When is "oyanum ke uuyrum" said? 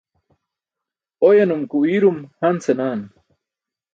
1.27-2.19